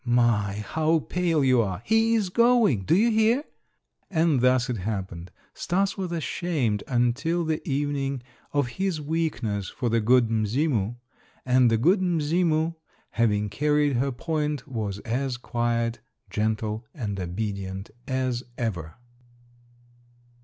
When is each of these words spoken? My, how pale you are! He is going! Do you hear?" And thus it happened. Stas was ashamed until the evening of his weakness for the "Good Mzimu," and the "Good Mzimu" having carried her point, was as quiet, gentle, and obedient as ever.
My, 0.03 0.63
how 0.67 0.97
pale 1.01 1.43
you 1.43 1.61
are! 1.61 1.83
He 1.85 2.15
is 2.15 2.29
going! 2.29 2.85
Do 2.85 2.95
you 2.95 3.11
hear?" 3.11 3.43
And 4.09 4.41
thus 4.41 4.67
it 4.67 4.77
happened. 4.77 5.29
Stas 5.53 5.95
was 5.95 6.11
ashamed 6.11 6.83
until 6.87 7.45
the 7.45 7.61
evening 7.69 8.23
of 8.51 8.65
his 8.79 8.99
weakness 8.99 9.69
for 9.69 9.89
the 9.89 10.01
"Good 10.01 10.27
Mzimu," 10.31 10.95
and 11.45 11.69
the 11.69 11.77
"Good 11.77 11.99
Mzimu" 12.01 12.73
having 13.11 13.47
carried 13.47 13.97
her 13.97 14.11
point, 14.11 14.67
was 14.67 14.97
as 15.01 15.37
quiet, 15.37 15.99
gentle, 16.31 16.83
and 16.95 17.19
obedient 17.19 17.91
as 18.07 18.41
ever. 18.57 18.95